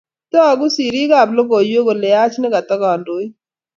[0.31, 3.31] tagu piik sirik ab logoiywek kole yaach ne kata kandoik